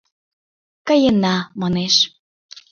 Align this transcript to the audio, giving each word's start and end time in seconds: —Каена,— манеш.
—Каена,— 0.87 1.35
манеш. 1.61 1.95